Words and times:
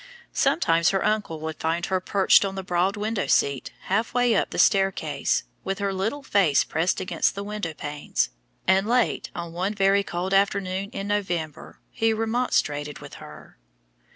Sometimes 0.33 0.89
her 0.89 1.05
uncle 1.05 1.39
would 1.41 1.57
find 1.57 1.85
her 1.85 1.99
perched 2.01 2.43
on 2.43 2.55
the 2.55 2.63
broad 2.63 2.97
window 2.97 3.27
seat 3.27 3.71
half 3.81 4.15
way 4.15 4.33
up 4.33 4.49
the 4.49 4.57
staircase, 4.57 5.43
with 5.63 5.77
her 5.77 5.93
little 5.93 6.23
face 6.23 6.63
pressed 6.63 6.99
against 6.99 7.35
the 7.35 7.43
windowpanes, 7.43 8.29
and 8.65 8.87
late 8.87 9.29
on 9.35 9.53
one 9.53 9.75
very 9.75 10.01
cold 10.03 10.33
afternoon 10.33 10.89
in 10.89 11.07
November 11.07 11.77
he 11.91 12.13
remonstrated 12.13 12.97
with 12.97 13.13
her. 13.21 13.59